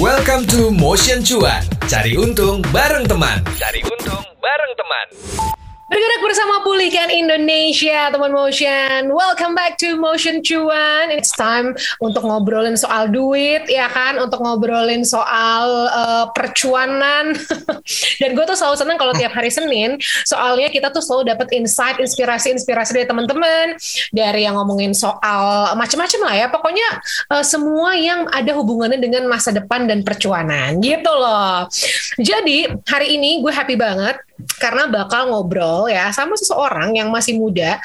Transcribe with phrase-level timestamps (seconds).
[0.00, 1.60] Welcome to Motion Cuan.
[1.84, 3.44] Cari untung bareng teman.
[3.52, 5.06] Cari untung bareng teman.
[5.90, 9.10] Bergerak bersama Pulihkan Indonesia, teman Motion.
[9.10, 11.10] Welcome back to Motion Cuan.
[11.10, 14.22] It's time untuk ngobrolin soal duit, ya kan?
[14.22, 17.34] Untuk ngobrolin soal uh, percuanan.
[18.22, 21.98] Dan gue tuh selalu senang kalau tiap hari Senin, soalnya kita tuh selalu dapat insight,
[21.98, 23.74] inspirasi-inspirasi dari teman-teman,
[24.14, 26.46] dari yang ngomongin soal macam-macam lah ya.
[26.54, 26.86] Pokoknya
[27.34, 31.66] uh, semua yang ada hubungannya dengan masa depan dan percuanan, gitu loh.
[32.14, 37.80] Jadi hari ini gue happy banget karena bakal ngobrol ya sama seseorang yang masih muda.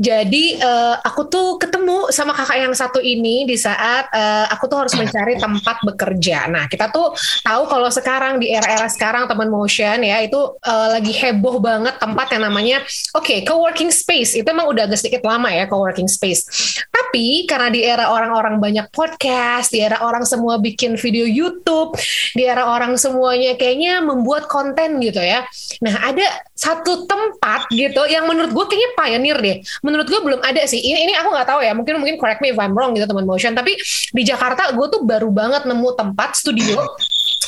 [0.00, 4.86] Jadi uh, aku tuh ketemu sama kakak yang satu ini di saat uh, aku tuh
[4.86, 6.48] harus mencari tempat bekerja.
[6.48, 7.12] Nah kita tuh
[7.44, 12.32] tahu kalau sekarang di era-era sekarang teman motion ya itu uh, lagi heboh banget tempat
[12.32, 12.80] yang namanya
[13.12, 16.48] oke okay, co-working space itu emang udah agak sedikit lama ya co-working space.
[16.88, 21.98] Tapi karena di era orang-orang banyak podcast, di era orang semua bikin video YouTube,
[22.32, 25.44] di era orang semuanya kayaknya membuat konten gitu ya.
[25.80, 30.60] Nah ada satu tempat gitu yang menurut gue kayaknya pioneer deh menurut gue belum ada
[30.68, 30.76] sih.
[30.76, 31.72] Ini ini aku nggak tahu ya.
[31.72, 33.56] Mungkin mungkin correct me if I'm wrong gitu teman motion.
[33.56, 33.76] Tapi
[34.12, 36.84] di Jakarta gue tuh baru banget nemu tempat studio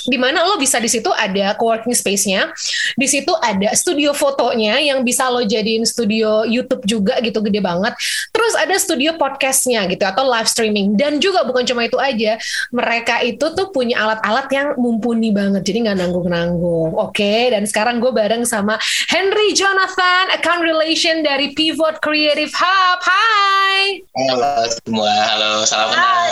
[0.06, 2.50] di mana lo bisa di situ ada co-working space-nya,
[2.98, 7.94] di situ ada studio fotonya yang bisa lo jadiin studio YouTube juga gitu gede banget.
[8.34, 12.36] Terus ada studio podcastnya gitu atau live streaming dan juga bukan cuma itu aja,
[12.74, 16.98] mereka itu tuh punya alat-alat yang mumpuni banget, jadi nggak nanggung-nanggung.
[16.98, 17.40] Oke, okay?
[17.54, 18.76] dan sekarang gue bareng sama
[19.08, 22.98] Henry Jonathan, account relation dari Pivot Creative Hub.
[23.02, 24.04] Hai.
[24.12, 26.26] Halo semua, halo salam kenal.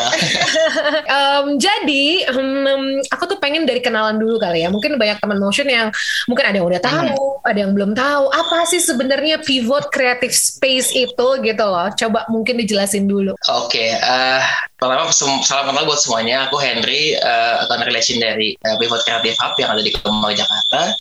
[1.17, 4.69] um, jadi um, aku tuh pengen dari kenalan dulu kali ya.
[4.69, 5.89] Mungkin banyak teman motion yang
[6.29, 7.49] mungkin ada yang udah tahu, hmm.
[7.49, 8.25] ada yang belum tahu.
[8.31, 11.89] Apa sih sebenarnya pivot creative space itu gitu loh?
[11.97, 13.37] Coba mungkin dijelasin dulu.
[13.49, 14.43] Oke, okay, uh, eh,
[14.77, 16.49] pertama salam kenal buat semuanya.
[16.49, 20.95] Aku Henry, uh, account relation dari uh, Pivot Creative Hub yang ada di Kemang Jakarta.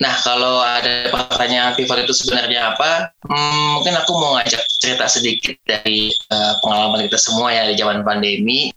[0.00, 3.12] Nah, kalau ada pertanyaan pivot itu sebenarnya apa?
[3.28, 8.00] Hmm, mungkin aku mau ngajak cerita sedikit dari uh, pengalaman kita semua ya di zaman
[8.00, 8.72] pandemi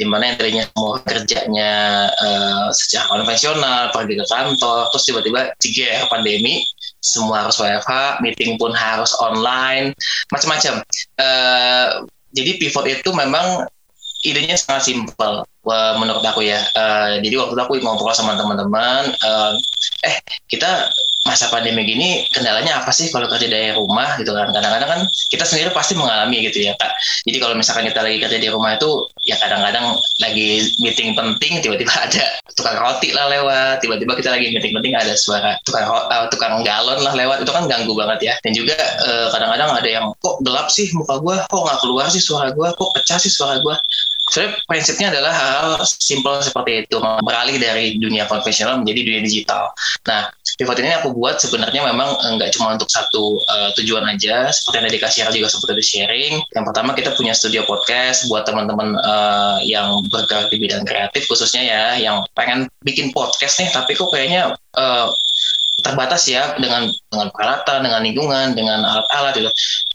[0.00, 1.72] di mana yang tadinya semua kerjanya
[2.08, 6.64] uh, secara konvensional pergi ke kantor terus tiba-tiba jika pandemi
[7.04, 9.92] semua harus WFH meeting pun harus online
[10.32, 10.80] macam-macam.
[11.20, 13.68] Uh, jadi pivot itu memang
[14.24, 15.44] idenya sangat simpel
[16.00, 16.64] menurut aku ya.
[16.72, 19.52] Uh, jadi waktu itu aku ngobrol sama teman-teman uh,
[20.00, 20.16] eh
[20.48, 20.88] kita
[21.20, 24.48] masa pandemi gini kendalanya apa sih kalau kerja dari rumah gitu kan?
[24.50, 26.92] Kadang-kadang kan kita sendiri pasti mengalami gitu ya kak.
[27.28, 28.88] Jadi kalau misalkan kita lagi kerja di rumah itu
[29.28, 32.24] ya kadang-kadang lagi meeting penting tiba-tiba ada
[32.56, 37.04] tukang roti lah lewat tiba-tiba kita lagi meeting penting ada suara tukang uh, tukang galon
[37.04, 37.44] lah lewat.
[37.44, 38.34] Itu kan ganggu banget ya.
[38.40, 42.22] Dan juga uh, kadang-kadang ada yang kok gelap sih muka gue kok nggak keluar sih
[42.22, 43.76] suara gue kok pecah sih suara gue
[44.30, 49.74] sebenarnya prinsipnya adalah hal simpel seperti itu beralih dari dunia konvensional menjadi dunia digital.
[50.06, 54.76] Nah, pivot ini aku buat sebenarnya memang nggak cuma untuk satu uh, tujuan aja, seperti
[54.76, 56.34] yang tadi kasih juga seperti di sharing.
[56.52, 61.64] Yang pertama kita punya studio podcast buat teman-teman uh, yang bergerak di bidang kreatif khususnya
[61.64, 65.08] ya, yang pengen bikin podcast nih, tapi kok kayaknya uh,
[65.80, 69.50] terbatas ya dengan dengan peralatan, dengan lingkungan, dengan alat-alat gitu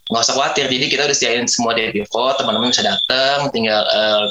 [0.06, 4.30] nggak usah khawatir jadi kita udah sediain semua di pivot teman-teman bisa datang tinggal uh,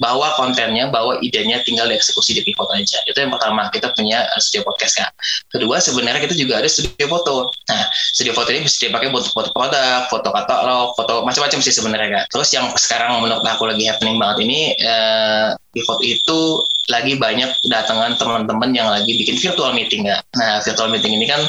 [0.00, 2.98] bawa kontennya, bawa idenya, tinggal dieksekusi di pivot aja.
[3.04, 5.12] Itu yang pertama, kita punya uh, studio podcast kan.
[5.52, 7.52] Kedua, sebenarnya kita juga ada studio foto.
[7.68, 7.84] Nah,
[8.16, 12.24] studio foto ini bisa dipakai buat foto produk, foto katalog, foto macam-macam sih sebenarnya kan.
[12.32, 18.18] Terus yang sekarang menurut aku lagi happening banget ini, uh, pivot itu lagi banyak datangan
[18.18, 20.18] teman-teman yang lagi bikin virtual meeting ya.
[20.34, 21.44] Nah, virtual meeting ini kan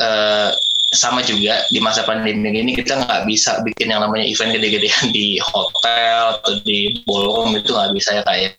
[0.00, 0.54] uh,
[0.94, 5.42] sama juga di masa pandemi ini kita nggak bisa bikin yang namanya event gede-gedean di
[5.42, 8.42] hotel atau di ballroom itu nggak bisa ya kayak.
[8.46, 8.50] Ya.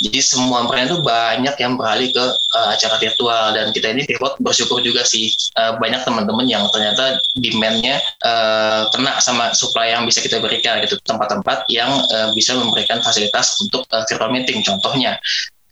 [0.00, 2.24] Jadi semua brand itu banyak yang beralih ke
[2.56, 7.20] uh, acara virtual dan kita ini pivot bersyukur juga sih uh, banyak teman-teman yang ternyata
[7.36, 13.04] demandnya uh, kena sama supply yang bisa kita berikan gitu tempat-tempat yang uh, bisa memberikan
[13.04, 15.20] fasilitas untuk uh, virtual meeting contohnya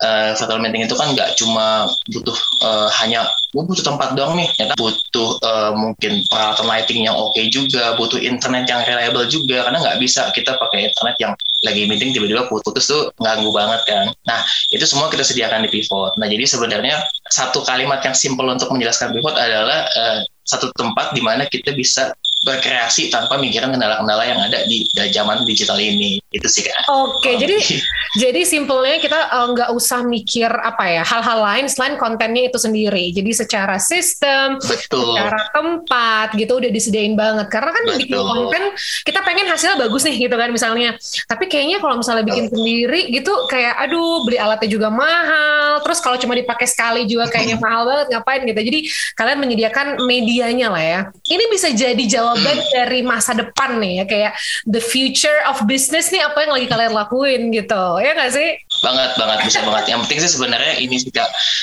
[0.03, 4.49] uh, virtual meeting itu kan nggak cuma butuh uh, hanya gue butuh tempat doang nih,
[4.61, 4.77] ya kan?
[4.77, 9.79] butuh uh, mungkin peralatan lighting yang oke okay juga, butuh internet yang reliable juga, karena
[9.81, 11.33] nggak bisa kita pakai internet yang
[11.65, 14.07] lagi meeting tiba-tiba putus tuh ganggu banget kan.
[14.29, 14.41] Nah
[14.71, 16.15] itu semua kita sediakan di pivot.
[16.21, 17.03] Nah jadi sebenarnya
[17.33, 22.15] satu kalimat yang simpel untuk menjelaskan pivot adalah uh, satu tempat di mana kita bisa
[22.47, 27.35] berkreasi tanpa mikirin kendala-kendala yang ada di zaman digital ini itu sih kan oke okay,
[27.37, 27.57] jadi
[28.23, 32.59] jadi simpelnya kita uh, nggak uh, usah mikir apa ya hal-hal lain selain kontennya itu
[32.61, 33.11] sendiri.
[33.13, 35.17] Jadi secara sistem Betul.
[35.17, 37.49] secara tempat gitu udah disediain banget.
[37.53, 37.99] Karena kan Betul.
[38.01, 38.63] bikin konten
[39.05, 40.97] kita pengen hasilnya bagus nih gitu kan misalnya.
[41.01, 42.57] Tapi kayaknya kalau misalnya bikin Betul.
[42.61, 45.81] sendiri gitu kayak aduh beli alatnya juga mahal.
[45.85, 48.61] Terus kalau cuma dipakai sekali juga kayaknya mahal banget ngapain gitu.
[48.61, 48.81] Jadi
[49.17, 51.01] kalian menyediakan medianya lah ya.
[51.25, 54.33] Ini bisa jadi jawaban dari masa depan nih ya kayak
[54.69, 57.85] the future of business nih apa yang lagi kalian lakuin gitu.
[57.99, 58.49] Ya nggak sih?
[58.85, 59.85] Banget banget bisa banget.
[59.91, 61.11] Yang penting sih sebenarnya ini sih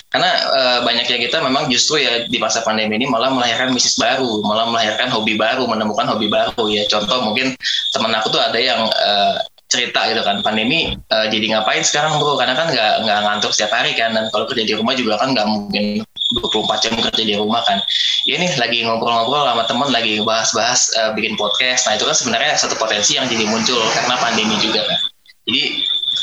[0.09, 4.41] karena uh, banyaknya kita memang justru ya di masa pandemi ini malah melahirkan bisnis baru
[4.44, 6.83] malah melahirkan hobi baru menemukan hobi baru ya.
[6.89, 7.53] Contoh mungkin
[7.94, 12.38] teman aku tuh ada yang uh, cerita gitu kan pandemi uh, jadi ngapain sekarang bro?
[12.38, 15.33] Karena kan nggak nggak ngantuk setiap hari kan dan kalau kerja di rumah juga kan
[15.33, 16.06] nggak mungkin
[16.36, 17.80] 24 jam kerja di rumah kan.
[18.28, 21.88] Ya ini lagi ngobrol-ngobrol sama temen lagi bahas-bahas uh, bikin podcast.
[21.88, 25.00] Nah itu kan sebenarnya satu potensi yang jadi muncul karena pandemi juga kan.
[25.46, 25.64] Jadi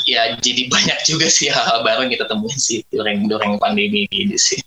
[0.05, 4.35] ya jadi banyak juga sih hal-hal baru yang kita temuin sih during during pandemi ini
[4.35, 4.59] sih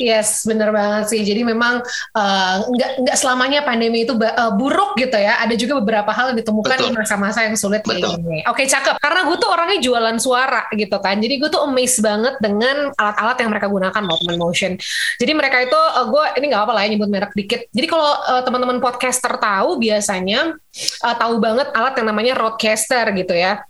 [0.00, 1.20] Yes, bener banget sih.
[1.22, 1.84] Jadi memang
[2.16, 5.38] uh, nggak nggak selamanya pandemi itu uh, buruk gitu ya.
[5.44, 6.88] Ada juga beberapa hal yang ditemukan Betul.
[6.90, 8.18] di masa-masa yang sulit Betul.
[8.20, 8.42] ini.
[8.48, 8.98] Oke, cakep.
[8.98, 11.20] Karena gue tuh orangnya jualan suara gitu kan.
[11.20, 14.72] Jadi gue tuh amazed banget dengan alat-alat yang mereka gunakan Movement Motion.
[15.20, 17.60] Jadi mereka itu uh, gue ini nggak apa lah ya nyebut merek dikit.
[17.70, 20.56] Jadi kalau uh, teman-teman podcaster tahu biasanya
[21.04, 23.62] uh, tahu banget alat yang namanya roadcaster gitu ya.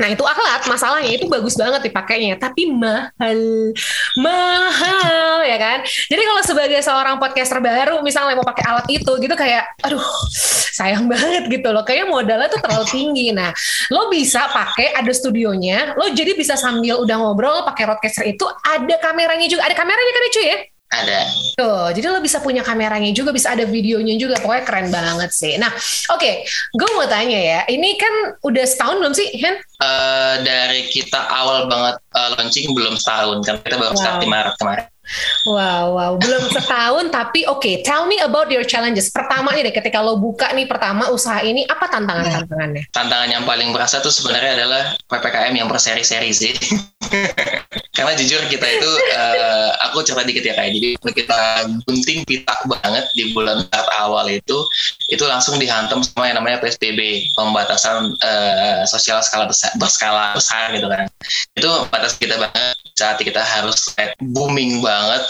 [0.00, 3.40] Nah itu alat masalahnya itu bagus banget dipakainya tapi mahal.
[4.18, 5.78] Mahal ya kan?
[5.86, 10.02] Jadi kalau sebagai seorang podcaster baru misalnya mau pakai alat itu gitu kayak aduh
[10.74, 11.86] sayang banget gitu loh.
[11.86, 13.30] Kayak modalnya tuh terlalu tinggi.
[13.30, 13.54] Nah
[13.94, 18.98] lo bisa pakai ada studionya lo jadi bisa sambil udah ngobrol pakai roadcaster itu ada
[18.98, 19.66] kameranya juga.
[19.70, 20.58] Ada kameranya kan cuy ya
[21.02, 21.20] ada.
[21.58, 25.54] Tuh, jadi lo bisa punya kameranya juga, bisa ada videonya juga, pokoknya keren banget sih.
[25.58, 25.70] Nah,
[26.14, 29.58] oke, okay, gue mau tanya ya, ini kan udah setahun belum sih, Hen?
[29.82, 34.00] Uh, dari kita awal banget uh, launching belum setahun, kan kita baru wow.
[34.00, 34.93] start di Maret kemarin.
[35.44, 37.60] Wow, wow, belum setahun tapi oke.
[37.60, 39.12] Okay, tell me about your challenges.
[39.12, 42.88] Pertama nih deh, ketika lo buka nih pertama usaha ini, apa tantangan-tantangannya?
[42.88, 46.52] Tantangan yang paling berasa tuh sebenarnya adalah ppkm yang berseri-seri sih.
[47.96, 51.40] Karena jujur kita itu, uh, aku cerita dikit ya kayak jadi kita
[51.86, 54.66] gunting pita banget di bulan Maret awal itu,
[55.12, 60.90] itu langsung dihantam sama yang namanya PSBB, pembatasan uh, sosial skala besar, berskala besar gitu
[60.90, 61.06] kan.
[61.54, 63.90] Itu batas kita banget saat kita harus
[64.22, 65.22] booming banget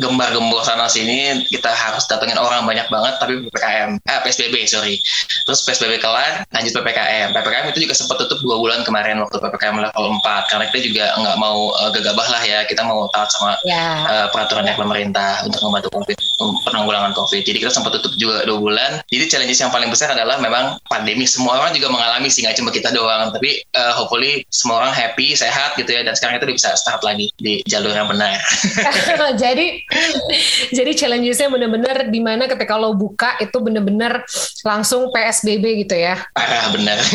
[0.00, 4.96] gembar-gembor sana sini kita harus datengin orang banyak banget tapi PPKM eh PSBB sorry.
[5.44, 9.76] Terus PSBB kelar lanjut PPKM PPKM itu juga sempat tutup dua bulan kemarin waktu PPKM
[9.88, 12.64] level 4 karena kita juga nggak mau uh, gegabah lah ya.
[12.64, 14.04] Kita mau taat sama yeah.
[14.08, 14.08] Ya.
[14.08, 16.16] uh, peraturan dari pemerintah untuk membantu COVID
[16.64, 17.42] penanggulangan COVID.
[17.44, 18.90] Jadi kita sempat tutup juga dua bulan.
[19.12, 21.28] Jadi challenges yang paling besar adalah memang pandemi.
[21.28, 23.30] Semua orang juga mengalami sih nggak cuma kita doang.
[23.34, 26.02] Tapi uh, hopefully semua orang happy sehat gitu ya.
[26.06, 28.40] Dan sekarang itu bisa start lagi di jalur yang benar.
[29.42, 29.81] Jadi
[30.76, 34.22] Jadi challengesnya bener-bener di mana ketika lo buka itu bener-bener
[34.62, 36.18] langsung PSBB gitu ya.
[36.32, 36.98] Parah bener.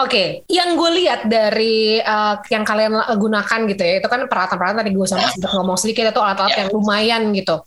[0.00, 0.26] Oke, okay.
[0.46, 5.06] yang gue lihat dari uh, yang kalian gunakan gitu ya, itu kan peralatan-peralatan tadi gue
[5.06, 5.30] sama ya.
[5.34, 6.60] sempat ngomong sedikit itu alat-alat yeah.
[6.64, 7.58] yang lumayan gitu.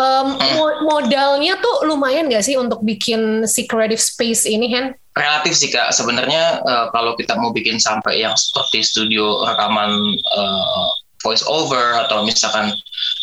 [0.00, 0.86] Um, hmm.
[0.88, 4.96] modalnya tuh lumayan gak sih untuk bikin si creative space ini, Hen?
[5.12, 5.90] Relatif sih kak.
[5.90, 9.92] Sebenarnya uh, kalau kita mau bikin sampai yang seperti studio rekaman
[10.38, 10.88] uh,
[11.20, 12.72] voice over atau misalkan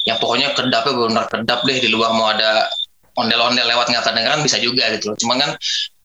[0.05, 2.69] yang pokoknya kedapnya benar kedap deh di luar mau ada
[3.17, 5.17] ondel-ondel lewat nggak kedengeran bisa juga gitu loh.
[5.17, 5.51] Cuman kan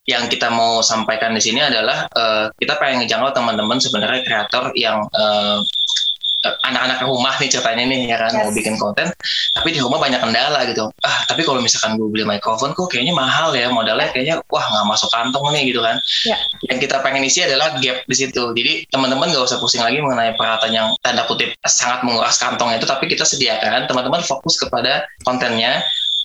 [0.03, 5.07] yang kita mau sampaikan di sini adalah uh, kita pengen ngejangkau teman-teman sebenarnya kreator yang
[5.15, 5.63] uh,
[6.43, 8.43] anak-anak rumah nih ceritanya nih ya kan yes.
[8.43, 9.07] mau bikin konten
[9.55, 13.15] tapi di rumah banyak kendala gitu ah tapi kalau misalkan gue beli mikrofon kok kayaknya
[13.15, 15.95] mahal ya modalnya kayaknya wah nggak masuk kantong nih gitu kan
[16.27, 16.39] yeah.
[16.67, 20.35] yang kita pengen isi adalah gap di situ jadi teman-teman gak usah pusing lagi mengenai
[20.35, 25.79] peralatan yang tanda kutip sangat menguras kantong itu tapi kita sediakan teman-teman fokus kepada kontennya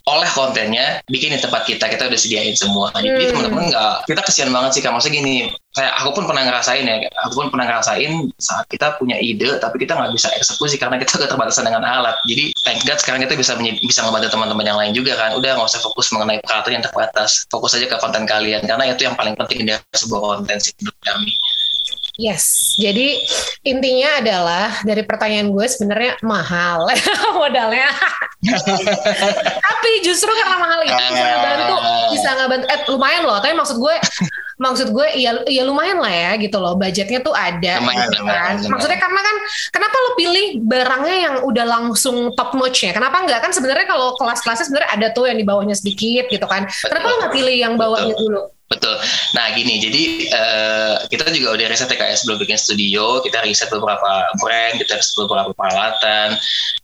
[0.09, 2.89] oleh kontennya bikin di tempat kita kita udah sediain semua.
[2.97, 3.31] Jadi hmm.
[3.31, 6.97] teman-teman nggak kita kesian banget sih kamu gini saya aku pun pernah ngerasain ya
[7.29, 8.11] aku pun pernah ngerasain
[8.41, 12.17] saat kita punya ide tapi kita nggak bisa eksekusi karena kita keterbatasan dengan alat.
[12.25, 15.37] Jadi thank God sekarang kita bisa bisa ngebantu teman-teman yang lain juga kan.
[15.37, 17.45] Udah nggak usah fokus mengenai peralatan yang terbatas.
[17.53, 20.99] Fokus aja ke konten kalian karena itu yang paling penting dari sebuah konten sih menurut
[21.05, 21.33] kami
[22.19, 23.15] Yes, jadi
[23.63, 26.91] intinya adalah dari pertanyaan gue sebenarnya mahal
[27.39, 27.95] modalnya.
[29.67, 31.75] tapi justru karena mahal itu bisa ngebantu,
[32.11, 32.67] bisa ngebantu.
[32.75, 33.39] Eh lumayan loh.
[33.39, 33.95] Tapi maksud gue
[34.59, 38.59] maksud gue ya ya lumayan lah ya gitu loh budgetnya tuh ada Lumayan, gitu kan.
[38.59, 38.71] lumayan.
[38.75, 39.37] maksudnya karena kan
[39.71, 44.19] kenapa lo pilih barangnya yang udah langsung top notch ya kenapa enggak kan sebenarnya kalau
[44.19, 47.79] kelas-kelasnya sebenarnya ada tuh yang di bawahnya sedikit gitu kan kenapa lo nggak pilih yang
[47.79, 49.01] bawahnya dulu Betul.
[49.33, 53.73] Nah gini, jadi eh, kita juga udah riset ya kayak sebelum bikin studio, kita riset
[53.73, 56.37] beberapa brand, kita riset beberapa peralatan,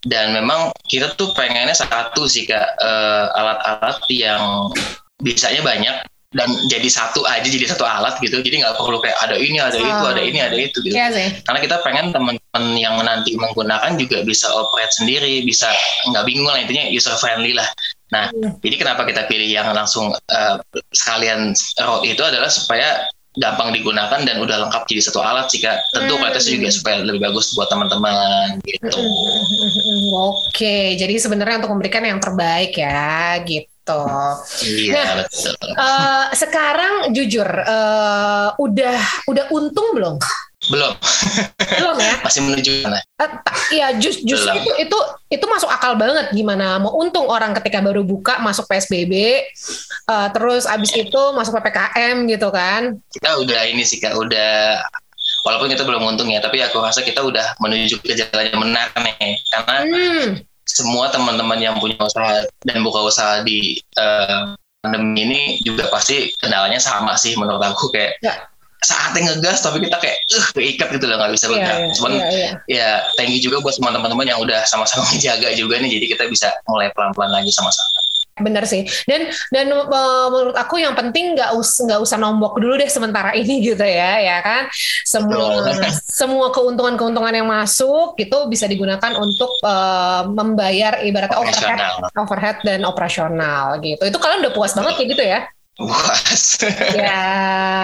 [0.09, 4.73] dan memang kita tuh pengennya satu sih kak eh, alat-alat yang
[5.21, 5.97] bisanya banyak
[6.35, 9.79] dan jadi satu aja jadi satu alat gitu jadi nggak perlu kayak ada ini ada
[9.79, 10.11] itu Oh.
[10.11, 14.51] ada ini ada itu gitu sih karena kita pengen teman-teman yang nanti menggunakan juga bisa
[14.51, 15.71] operate sendiri bisa
[16.11, 17.71] nggak bingung lah intinya user friendly lah
[18.15, 18.55] nah Hmm.
[18.63, 20.55] jadi kenapa kita pilih yang langsung eh,
[20.95, 21.51] sekalian
[21.83, 23.03] road itu adalah supaya
[23.35, 26.23] gampang digunakan dan udah lengkap jadi satu alat sih kak tentu Hmm.
[26.23, 29.03] kualitasnya juga supaya lebih bagus buat teman-teman gitu
[30.15, 34.03] Oke, jadi sebenarnya untuk memberikan yang terbaik ya, gitu.
[34.63, 40.15] iya Nah, betul Eh, sekarang jujur, eh, udah udah untung belum?
[40.67, 40.93] Belum
[41.75, 42.15] Belum ya?
[42.21, 44.61] masih menuju sana Eh, ta- Iya, jus, justru Belum.
[44.61, 44.99] itu itu
[45.31, 49.13] itu masuk akal banget gimana mau untung orang ketika baru buka masuk PSBB,
[50.05, 53.01] eh, terus abis itu masuk ppkm gitu kan?
[53.09, 54.79] kita udah ini sih kak udah
[55.43, 58.87] walaupun kita belum untung ya tapi aku rasa kita udah menuju ke jalan yang benar
[58.95, 60.27] nih karena Hmm,
[60.65, 64.41] semua teman-teman yang punya usaha dan buka usaha di eh,
[64.81, 68.35] pandemi ini juga pasti kendalanya sama sih menurut aku kayak Ya.
[68.85, 71.79] Saatnya ngegas tapi kita kayak uh keikat gitu loh nggak bisa iya, bergerak.
[71.81, 72.51] iya, Cuman iya, iya.
[72.69, 76.25] ya thank you juga buat semua teman-teman yang udah sama-sama menjaga juga nih jadi kita
[76.29, 78.05] bisa mulai pelan-pelan lagi sama-sama.
[78.35, 78.83] Bener sih.
[79.07, 83.31] Dan dan eh, menurut aku yang penting nggak us nggak usah nombok dulu deh sementara
[83.31, 84.63] ini gitu ya, ya kan.
[85.07, 85.87] Semua Betul.
[86.19, 91.79] semua keuntungan-keuntungan yang masuk itu bisa digunakan untuk eh, membayar ibaratnya overhead,
[92.19, 94.03] overhead dan operasional gitu.
[94.03, 95.41] Itu kalian udah puas banget kayak gitu ya?
[95.75, 96.63] Puas.
[96.95, 97.83] ya,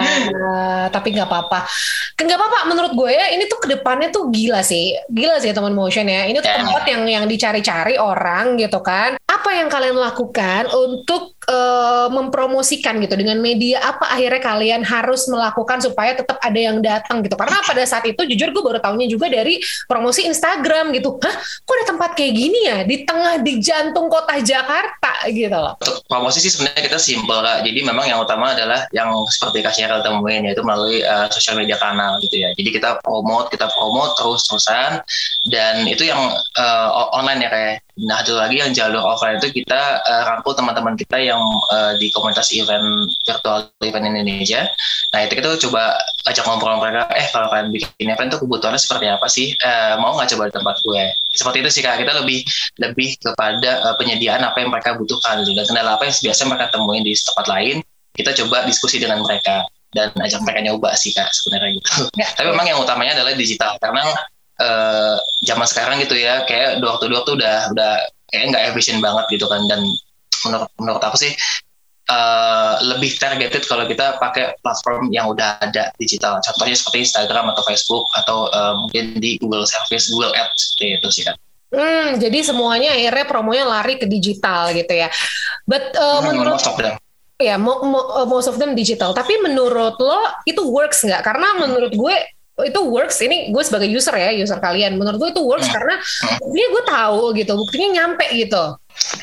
[0.87, 1.67] tapi nggak apa-apa.
[2.15, 2.59] Nggak apa-apa.
[2.71, 6.23] Menurut gue ya, ini tuh ke depannya tuh gila sih, gila sih teman motion ya.
[6.23, 6.63] Ini tuh Ya.
[6.63, 9.19] tempat yang yang dicari-cari orang gitu kan.
[9.41, 13.81] Apa yang kalian lakukan untuk eh, mempromosikan gitu dengan media?
[13.81, 17.33] Apa akhirnya kalian harus melakukan supaya tetap ada yang datang gitu?
[17.33, 19.57] Karena pada saat itu jujur gue baru tahunya juga dari
[19.89, 21.17] promosi Instagram gitu.
[21.17, 25.73] Hah, kok ada tempat kayak gini ya di tengah di jantung kota Jakarta gitu loh.
[26.05, 27.65] Promosi sih sebenarnya kita simpel kak.
[27.65, 31.81] Jadi memang yang utama adalah yang seperti Kak Cheryl temuin yaitu melalui uh, sosial media
[31.81, 32.53] kanal gitu ya.
[32.53, 35.01] Jadi kita promote, kita promote terus-terusan
[35.49, 36.21] dan itu yang
[36.61, 37.77] uh, online ya kayak.
[38.01, 42.09] Nah satu lagi yang jalur offline itu kita uh, rangkul teman-teman kita yang uh, di
[42.09, 44.65] komunitas event virtual event Indonesia.
[45.13, 47.05] Nah itu kita coba ajak ngobrol mereka.
[47.13, 49.53] Eh kalau kalian bikin event tuh kebutuhannya seperti apa sih?
[49.53, 51.03] Eh, mau nggak coba di tempat gue?
[51.35, 52.01] Seperti itu sih kak.
[52.01, 52.41] Kita lebih
[52.81, 55.53] lebih kepada uh, penyediaan apa yang mereka butuhkan gitu.
[55.53, 57.77] dan kendala apa yang biasa mereka temuin di tempat lain
[58.15, 62.27] kita coba diskusi dengan mereka dan ajak mereka nyoba sih kak sebenarnya gitu Ya.
[62.35, 64.07] tapi memang yang utamanya adalah digital karena
[64.61, 65.15] eh,
[65.49, 67.91] zaman sekarang gitu ya kayak door to door tuh udah udah
[68.29, 69.81] kayak nggak efisien banget gitu kan dan
[70.45, 71.33] menurut menurut aku sih
[72.09, 77.63] eh, lebih targeted kalau kita pakai platform yang udah ada digital contohnya seperti Instagram atau
[77.65, 81.35] Facebook atau eh, mungkin di Google Service Google Ads itu sih kan
[81.71, 85.07] Hmm, jadi semuanya akhirnya promonya lari ke digital gitu ya.
[85.63, 86.59] But uh, Hmm, menurut
[87.39, 89.15] ya mo- mo- uh, most of them digital.
[89.15, 91.23] Tapi menurut lo itu works nggak?
[91.23, 92.15] Karena menurut gue
[92.61, 93.17] itu works.
[93.19, 94.99] Ini gue sebagai user ya, user kalian.
[94.99, 95.75] Menurut gue itu works Hmm.
[95.79, 96.37] karena Hmm.
[96.43, 98.63] buktinya gue tahu gitu, buktinya nyampe gitu.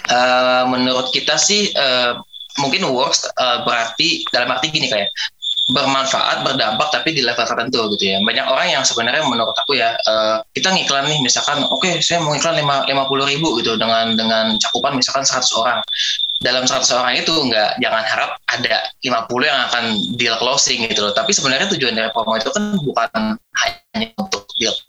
[0.08, 2.12] Eh, menurut kita sih eh,
[2.58, 5.06] mungkin works eh, berarti dalam arti gini kayak
[5.78, 8.18] bermanfaat berdampak tapi di level tertentu gitu ya.
[8.18, 12.34] Banyak orang yang sebenarnya menurut aku ya eh, kita ngiklan nih misalkan oke saya mau
[12.34, 15.80] iklan lima lima puluh ribu gitu dengan dengan cakupan misalkan 100 orang.
[16.38, 21.14] Dalam 100 orang itu nggak jangan harap ada 50 yang akan deal closing gitu loh.
[21.14, 24.48] Tapi sebenarnya tujuan dari promo itu kan bukan hanya untuk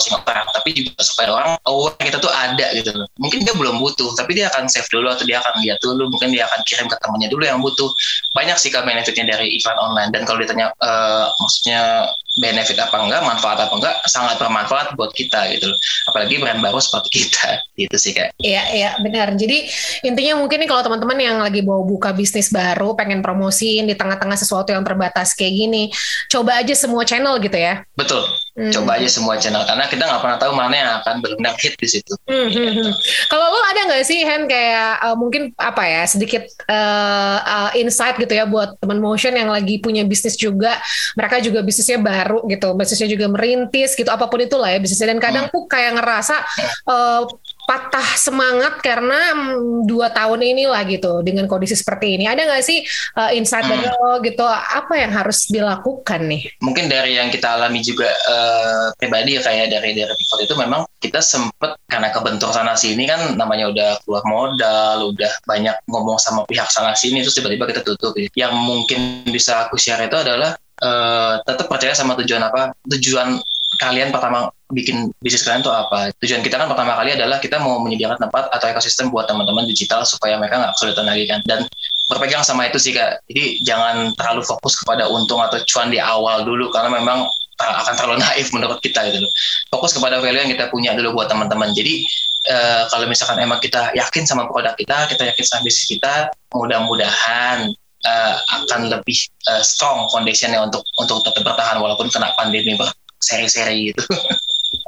[0.10, 3.08] closing orang tapi juga supaya orang aware kita tuh ada gitu loh.
[3.22, 6.34] Mungkin dia belum butuh tapi dia akan save dulu atau dia akan lihat dulu mungkin
[6.34, 7.90] dia akan kirim ke temannya dulu yang butuh.
[8.34, 10.10] Banyak sih benefitnya dari iklan online.
[10.10, 12.10] Dan kalau ditanya eh, maksudnya
[12.40, 15.78] benefit apa enggak manfaat apa enggak sangat bermanfaat buat kita gitu loh.
[16.10, 17.48] Apalagi brand baru seperti kita.
[17.80, 18.36] Gitu sih kak.
[18.44, 19.40] Iya, iya benar.
[19.40, 19.64] Jadi
[20.04, 24.36] intinya mungkin nih kalau teman-teman yang lagi mau buka bisnis baru, pengen promosiin di tengah-tengah
[24.36, 25.88] sesuatu yang terbatas kayak gini,
[26.28, 27.88] coba aja semua channel gitu ya.
[27.96, 28.28] betul
[28.60, 28.76] Hmm.
[28.76, 31.88] coba aja semua channel karena kita nggak pernah tahu mana yang akan benar hit di
[31.88, 32.94] situ Hmm, hmm, hmm.
[33.26, 38.22] Kalau lo ada nggak sih Hen kayak uh, mungkin apa ya sedikit uh, uh, insight
[38.22, 40.78] gitu ya buat teman motion yang lagi punya bisnis juga,
[41.18, 45.18] mereka juga bisnisnya baru gitu, bisnisnya juga merintis gitu, apa pun itulah ya bisnisnya dan
[45.18, 46.38] kadang tuh kayak ngerasa
[46.86, 47.26] uh,
[47.70, 52.26] patah semangat karena mm, dua tahun inilah gitu dengan kondisi seperti ini.
[52.26, 52.82] Ada nggak sih
[53.14, 53.94] uh, insight dari Hmm.
[54.02, 54.42] lo gitu?
[54.50, 56.50] Apa yang harus dilakukan nih?
[56.66, 60.82] mungkin dari yang kita alami juga eh, pribadi ya kayak dari dari pivot itu memang
[60.98, 66.48] kita sempet karena kebentur sana sini kan namanya udah keluar modal udah banyak ngomong sama
[66.48, 68.32] pihak sana sini terus tiba-tiba kita tutup gitu.
[68.40, 73.38] yang mungkin bisa aku share itu adalah eh, tetap percaya sama tujuan apa tujuan
[73.78, 77.82] kalian pertama bikin bisnis kalian tuh apa tujuan kita kan pertama kali adalah kita mau
[77.82, 81.66] menyediakan tempat atau ekosistem buat teman-teman digital supaya mereka nggak kesulitan lagi kan dan
[82.10, 83.22] berpegang sama itu sih kak.
[83.30, 87.30] Jadi jangan terlalu fokus kepada untung atau cuan di awal dulu karena memang
[87.62, 89.32] akan terlalu naif menurut kita gitu loh.
[89.70, 91.70] Fokus kepada value yang kita punya dulu buat teman-teman.
[91.78, 92.02] Jadi
[92.50, 97.70] eh, kalau misalkan emang kita yakin sama produk kita, kita yakin sama bisnis kita, mudah-mudahan
[98.06, 98.36] eh,
[98.66, 104.02] akan lebih eh, strong foundationnya untuk untuk tetap bertahan walaupun kena pandemi berseri-seri gitu.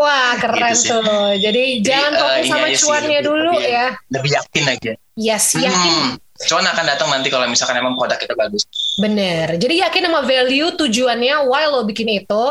[0.02, 0.90] Wah keren Gitu sih.
[0.90, 1.06] tuh.
[1.38, 3.88] Jadi jangan eh, fokus ini sama aja sih, cuannya lebih- dulu lebih- ya.
[4.10, 4.92] Lebih yakin aja.
[5.14, 6.10] Yes, yakin Hmm,
[6.42, 8.66] cuan akan datang nanti kalau misalkan emang produk kita bagus.
[8.98, 9.54] Bener.
[9.56, 12.44] Jadi yakin sama value tujuannya why lo bikin itu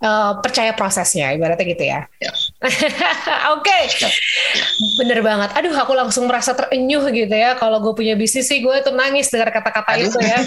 [0.00, 2.04] eh, percaya prosesnya ibaratnya gitu ya.
[2.20, 2.30] Ya.
[3.50, 3.78] Oke.
[3.96, 4.10] Ya.
[4.94, 5.50] Bener banget.
[5.52, 7.56] Aduh aku langsung merasa terenyuh gitu ya.
[7.56, 10.38] Kalau gue punya bisnis sih gue tuh nangis dengar kata-kata itu ya.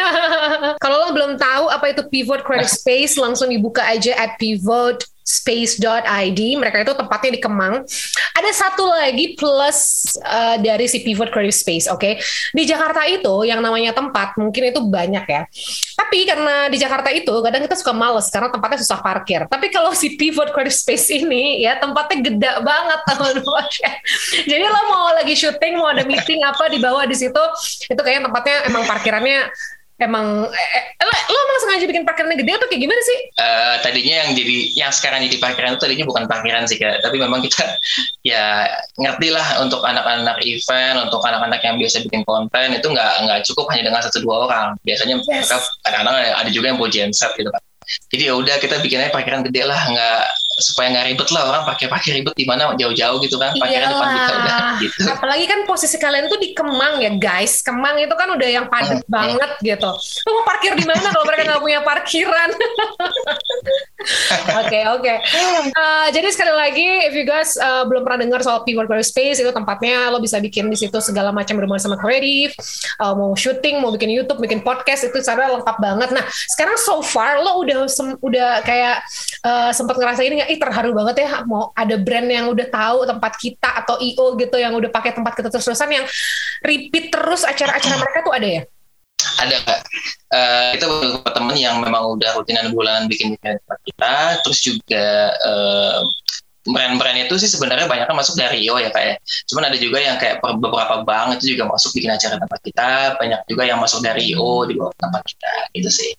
[0.82, 6.40] Kalau lo belum tahu apa itu Pivot Credit Space langsung dibuka aja at pivot space.id
[6.58, 7.86] mereka itu tempatnya di Kemang.
[8.34, 12.18] Ada satu lagi plus uh, dari si Pivot Creative Space oke?
[12.50, 15.42] Di Jakarta itu yang namanya tempat mungkin itu banyak ya.
[15.94, 19.46] Tapi karena di Jakarta itu kadang kita suka males karena tempatnya susah parkir.
[19.46, 23.66] Tapi kalau si Pivot Creative Space ini ya tempatnya gede banget teman-teman.
[24.50, 27.42] Jadi lo mau lagi syuting mau ada meeting apa di bawah di situ
[27.86, 29.52] itu kayaknya tempatnya emang parkirannya
[30.00, 33.18] emang eh, eh, lo, lo emang sengaja bikin parkirannya gede atau kayak gimana sih?
[33.36, 37.04] Eh, tadinya yang jadi yang sekarang jadi parkiran itu tadinya bukan parkiran sih kak.
[37.04, 37.64] Tapi memang kita
[38.30, 38.66] ya
[38.98, 43.70] ngerti lah untuk anak-anak event untuk anak-anak yang biasa bikin konten itu nggak nggak cukup
[43.70, 44.68] hanya dengan satu dua orang.
[44.82, 45.46] Biasanya Yes.
[45.46, 47.62] mereka kadang-kadang ada juga yang bawa genset gitu kan
[48.10, 50.22] jadi ya udah kita bikinnya parkiran gede lah nggak
[50.60, 54.32] supaya nggak ribet lah orang parkir-parkir ribet di mana jauh-jauh gitu kan parkiran depan kita
[54.32, 54.72] udah Iyalah.
[54.78, 57.64] gitu Apalagi kan posisi kalian tuh di Kemang ya guys.
[57.64, 59.90] Kemang itu kan udah yang padat Hmm, banget gitu.
[60.26, 62.50] Lo mau parkir di mana kalau mereka nggak punya parkiran?
[64.60, 65.14] Oke oke.
[65.20, 69.38] Eh, jadi sekali lagi, if you guys eh, belum pernah dengar soal Pivot Creative Space
[69.40, 72.56] itu tempatnya lo bisa bikin di situ segala macam berhubungan sama kreatif,
[72.96, 76.08] eh, mau syuting, mau bikin YouTube, bikin podcast itu cara lengkap banget.
[76.16, 79.00] Nah sekarang so far lo udah sem- udah kayak
[79.46, 80.50] eh, sempat ngerasain nggak?
[80.50, 84.56] Ih terharu banget ya mau ada brand yang udah tahu tempat kita atau IO gitu
[84.58, 86.04] yang udah pakai tempat kita terus-terusan yang
[86.60, 88.62] repeat terus acara-acara mereka tuh ada ya?
[89.36, 89.80] ada kak
[90.30, 96.00] Eh, kita beberapa teman yang memang udah rutinan bulanan bikin tempat kita terus juga eh,
[96.70, 99.18] brand-brand itu sih sebenarnya banyak kan masuk dari IO ya kayak
[99.50, 102.88] cuman ada juga yang kayak beberapa bank itu juga masuk bikin acara tempat kita
[103.18, 106.10] banyak juga yang masuk dari IO di bawah tempat kita gitu sih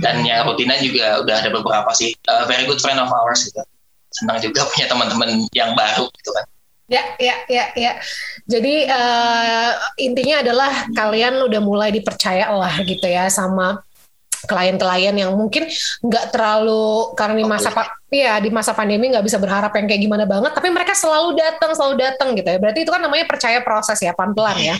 [0.00, 3.62] dan yang rutinan juga udah ada beberapa sih Eh, very good friend of ours gitu
[4.10, 6.46] senang juga punya teman-teman yang baru gitu kan
[6.84, 7.96] Ya, ya, ya, ya.
[8.44, 9.70] Jadi eh,
[10.04, 13.80] intinya adalah kalian udah mulai dipercaya lah gitu ya sama
[14.44, 15.64] klien-klien yang mungkin
[16.04, 20.02] nggak terlalu karena di masa pa- iya di masa pandemi nggak bisa berharap yang kayak
[20.04, 22.58] gimana banget, tapi mereka selalu datang, selalu datang gitu ya.
[22.60, 24.76] Berarti itu kan namanya percaya proses ya, pelan-pelan ya.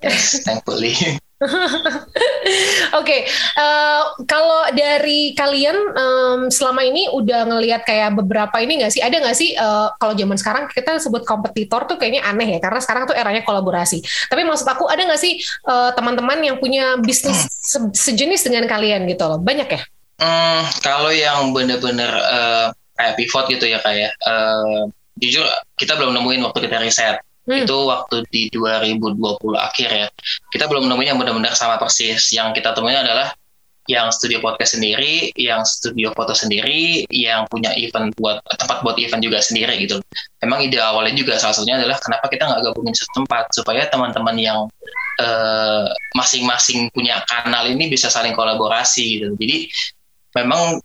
[0.00, 0.96] yes, thankfully
[3.00, 9.00] Oke, eh, kalau dari kalian em, selama ini udah ngelihat kayak beberapa ini nggak sih?
[9.00, 12.80] Ada nggak sih eh, kalau zaman sekarang kita sebut kompetitor tuh kayaknya aneh ya, karena
[12.84, 14.04] sekarang tuh eranya kolaborasi.
[14.28, 19.08] Tapi maksud aku ada nggak sih eh, teman-teman yang punya bisnis se- sejenis dengan kalian
[19.08, 19.40] gitu loh?
[19.40, 19.80] Banyak ya?
[20.20, 22.66] Hmm, kalau yang bener-bener eh,
[23.00, 24.80] kayak pivot gitu ya kayak eh,
[25.16, 25.44] jujur
[25.80, 27.16] kita belum nemuin waktu kita riset
[27.50, 27.66] Hmm.
[27.66, 29.18] itu waktu di 2020
[29.58, 30.06] akhir ya.
[30.54, 32.30] Kita belum nemuin yang benar-benar sama persis.
[32.30, 33.34] Yang kita temuin adalah
[33.90, 39.18] yang studio podcast sendiri yang studio foto sendiri yang punya event buat tempat buat event
[39.18, 39.98] juga sendiri gitu.
[40.46, 44.36] Memang ide awalnya juga salah satunya adalah kenapa kita nggak gabungin satu tempat supaya teman-teman
[44.38, 44.58] yang
[45.18, 49.34] eh, masing-masing punya kanal ini bisa saling kolaborasi gitu.
[49.34, 49.66] Jadi
[50.38, 50.78] memang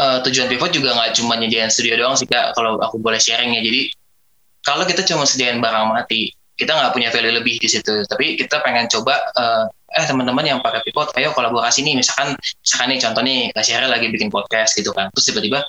[0.00, 3.58] eh, tujuan pivot juga nggak cuma nyediain studio doang sih kak kalau aku boleh sharing
[3.58, 3.62] ya.
[3.66, 3.92] Jadi
[4.68, 8.60] kalau kita cuma sediain barang mati kita nggak punya value lebih di situ tapi kita
[8.60, 9.64] pengen coba eh,
[9.96, 13.86] eh teman-teman yang pakai pivot ayo kolaborasi nih misalkan misalkan nih contoh nih Kak Syara
[13.88, 15.64] lagi bikin podcast gitu kan terus tiba-tiba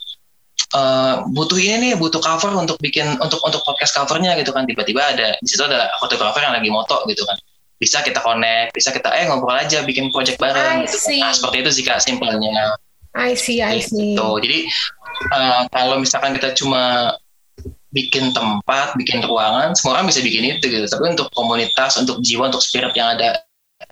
[0.75, 5.15] eh, butuh ini nih butuh cover untuk bikin untuk untuk podcast covernya gitu kan tiba-tiba
[5.15, 7.39] ada di situ ada fotografer yang lagi moto gitu kan
[7.79, 11.23] bisa kita connect bisa kita eh ngobrol aja bikin project bareng I gitu see.
[11.23, 11.31] kan.
[11.31, 12.75] nah seperti itu sih kak simpelnya
[13.15, 14.13] I see, I see.
[14.13, 14.37] gitu.
[14.37, 14.69] Jadi
[15.33, 17.13] eh, kalau misalkan kita cuma
[17.89, 20.85] bikin tempat, bikin ruangan, semua orang bisa bikin itu gitu.
[20.85, 23.41] Tapi untuk komunitas, untuk jiwa, untuk spirit yang ada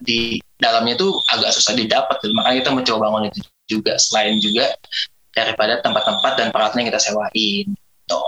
[0.04, 2.18] di dalamnya itu agak susah didapat.
[2.22, 2.34] Gitu.
[2.38, 3.98] Makanya kita mencoba bangun itu juga.
[3.98, 4.74] Selain juga
[5.34, 7.66] daripada tempat-tempat dan peralatan yang kita sewain.
[8.10, 8.24] Tuh.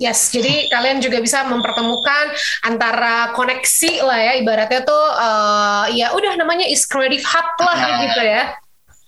[0.00, 2.34] Yes, jadi kalian juga bisa mempertemukan
[2.66, 8.00] antara koneksi lah ya, ibaratnya tuh uh, ya udah namanya is creative hub lah nah.
[8.08, 8.42] gitu ya.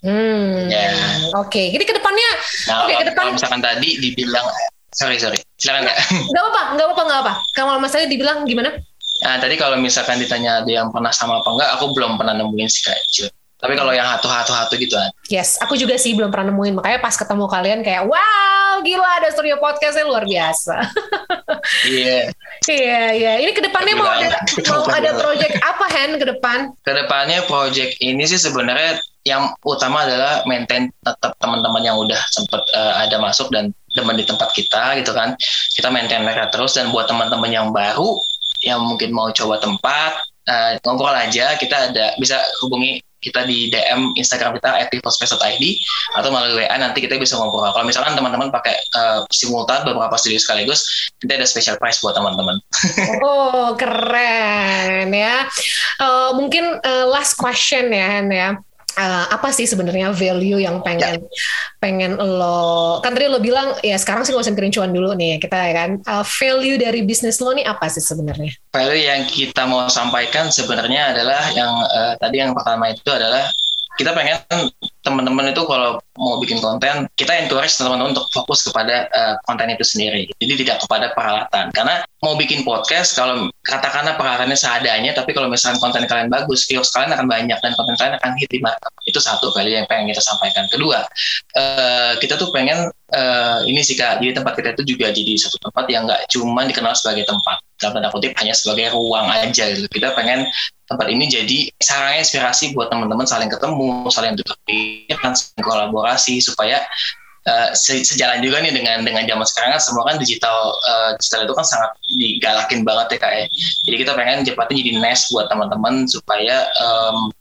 [0.05, 0.69] Hmm.
[0.69, 0.93] Yeah.
[1.41, 1.67] Oke, okay.
[1.73, 2.31] jadi ke depannya,
[2.69, 3.23] nah, oke okay, ke depan.
[3.25, 4.47] Kalau misalkan tadi dibilang,
[4.95, 5.99] sorry sorry, silakan nggak?
[6.31, 7.33] Gak apa-apa, gak apa-apa, gak apa.
[7.53, 8.71] Kalau masalahnya dibilang gimana?
[9.23, 12.69] Nah, tadi kalau misalkan ditanya ada yang pernah sama apa enggak, aku belum pernah nemuin
[12.71, 13.31] sih kayak
[13.65, 15.09] tapi kalau yang hatu-hatu gitu kan.
[15.33, 16.77] Yes, aku juga sih belum pernah nemuin.
[16.77, 20.77] Makanya pas ketemu kalian kayak, wow, gila ada studio podcastnya luar biasa.
[21.89, 22.29] Iya.
[22.69, 23.33] Iya, iya.
[23.41, 24.37] Ini ke depannya mau ada,
[24.69, 26.69] mau ada project apa, Hen, ke depan?
[26.85, 32.61] Ke depannya project ini sih sebenarnya yang utama adalah maintain tetap teman-teman yang udah sempet
[32.77, 35.39] uh, ada masuk dan demen di tempat kita gitu kan.
[35.75, 38.19] Kita maintain mereka terus dan buat teman-teman yang baru
[38.65, 40.13] yang mungkin mau coba tempat,
[40.49, 45.65] uh, ngobrol aja kita ada bisa hubungi kita di DM Instagram kita @pivospace.id
[46.21, 47.73] atau melalui WA nanti kita bisa ngobrol.
[47.73, 50.85] Kalau misalkan teman-teman pakai uh, simultan beberapa studio sekaligus,
[51.25, 52.61] kita ada special price buat teman-teman.
[53.25, 55.49] oh keren ya.
[55.97, 58.61] Uh, mungkin uh, last question ya Han ya
[58.97, 61.29] uh, apa sih sebenarnya value yang pengen ya.
[61.83, 65.57] pengen lo kan tadi lo bilang ya sekarang sih nggak usah kerincuan dulu nih kita
[65.57, 69.87] ya kan uh, value dari bisnis lo nih apa sih sebenarnya value yang kita mau
[69.91, 73.47] sampaikan sebenarnya adalah yang uh, tadi yang pertama itu adalah
[73.95, 74.39] kita pengen
[75.07, 79.83] teman-teman itu kalau mau bikin konten, kita encourage teman-teman untuk fokus kepada uh, konten itu
[79.83, 80.31] sendiri.
[80.39, 81.75] Jadi tidak kepada peralatan.
[81.75, 86.95] Karena mau bikin podcast, kalau katakanlah peralatannya seadanya, tapi kalau misalnya konten kalian bagus, viewers
[86.95, 88.91] kalian akan banyak dan konten kalian akan hit di market.
[89.09, 90.71] Itu satu kali yang pengen kita sampaikan.
[90.71, 91.03] Kedua,
[91.59, 95.59] uh, kita tuh pengen uh, ini sih kak, jadi tempat kita itu juga jadi satu
[95.59, 99.87] tempat yang nggak cuma dikenal sebagai tempat dalam tanda kutip hanya sebagai ruang aja gitu.
[99.91, 100.47] Kita pengen
[100.87, 106.85] tempat ini jadi sarana inspirasi buat teman-teman saling ketemu, saling tukar pikiran, saling kolaborasi supaya
[107.49, 111.55] uh, sejalan juga nih dengan dengan zaman sekarang kan semua kan digital uh, digital itu
[111.57, 113.45] kan sangat digalakin banget ya kak ya.
[113.89, 117.33] Jadi kita pengen cepatnya jadi nest buat teman-teman supaya um,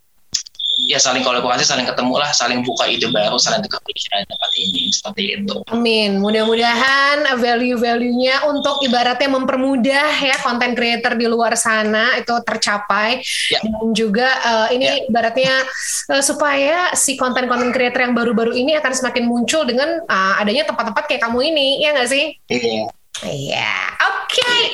[0.93, 4.93] ya saling kolaborasi, saling ketemu lah, saling buka ide baru, saling tukar pikiran tempat ini
[4.93, 5.55] seperti itu.
[5.73, 6.21] Amin.
[6.21, 13.59] Mudah-mudahan value-value-nya untuk ibaratnya mempermudah ya konten creator di luar sana itu tercapai ya.
[13.65, 14.95] dan juga uh, ini ya.
[15.09, 15.65] ibaratnya
[16.13, 21.09] uh, supaya si konten-konten creator yang baru-baru ini akan semakin muncul dengan uh, adanya tempat-tempat
[21.09, 22.37] kayak kamu ini, ya nggak sih?
[22.53, 22.93] Iya.
[23.23, 24.12] Iya, oke.
[24.33, 24.73] Okay.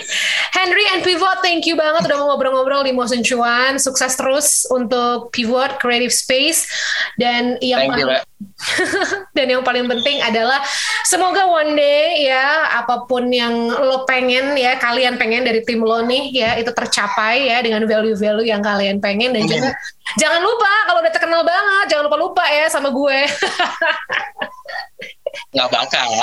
[0.55, 3.75] Henry and Pivot, thank you banget udah mau ngobrol-ngobrol di Motion Cuan.
[3.75, 6.63] Sukses terus untuk Pivot Creative Space
[7.19, 8.07] dan yang thank you,
[9.35, 10.63] dan yang paling penting adalah
[11.03, 15.99] semoga one day ya apa pun yang lo pengen ya kalian pengen dari tim lo
[16.07, 19.75] nih ya itu tercapai ya dengan value-value yang kalian pengen dan juga
[20.15, 23.19] jangan lupa kalau udah terkenal banget jangan lupa lupa ya sama gue.
[25.53, 26.09] nggak bakal.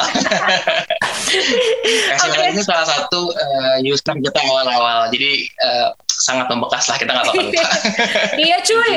[2.11, 2.53] Kasih okay.
[2.55, 5.11] ini salah satu uh, user kita awal-awal.
[5.11, 7.65] Jadi uh, sangat membekas lah kita nggak bakal lupa.
[8.47, 8.93] Iya cuy.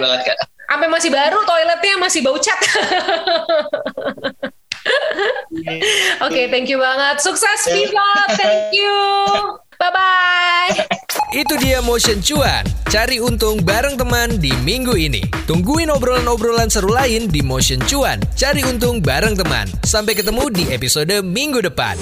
[0.69, 1.39] Sampai masih baru?
[1.43, 2.59] Toiletnya masih bau cat.
[5.49, 7.19] Oke, okay, thank you banget.
[7.25, 8.97] Sukses Viva, thank you.
[9.79, 10.75] Bye bye.
[11.31, 12.67] Itu dia Motion Cuan.
[12.91, 15.23] Cari untung bareng teman di minggu ini.
[15.47, 18.19] Tungguin obrolan-obrolan seru lain di Motion Cuan.
[18.35, 19.71] Cari untung bareng teman.
[19.87, 21.95] Sampai ketemu di episode minggu depan.